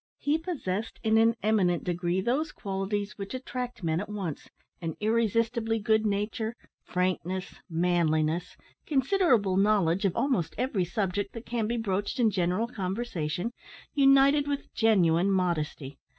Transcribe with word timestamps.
He 0.17 0.39
possessed 0.39 0.99
in 1.03 1.19
an 1.19 1.35
eminent 1.43 1.83
degree 1.83 2.21
those 2.21 2.51
qualities 2.51 3.19
which 3.19 3.35
attract 3.35 3.83
men 3.83 3.99
at 3.99 4.09
once, 4.09 4.49
and 4.81 4.95
irresistibly 4.99 5.77
good 5.77 6.07
nature, 6.07 6.55
frankness, 6.83 7.53
manliness, 7.69 8.57
considerable 8.87 9.57
knowledge 9.57 10.03
of 10.05 10.15
almost 10.15 10.55
every 10.57 10.85
subject 10.85 11.33
that 11.33 11.45
can 11.45 11.67
be 11.67 11.77
broached 11.77 12.19
in 12.19 12.31
general 12.31 12.67
conversation, 12.67 13.51
united 13.93 14.47
with 14.47 14.73
genuine 14.73 15.29
modesty. 15.29 15.99